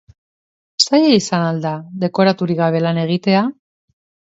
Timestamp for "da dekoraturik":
1.67-2.65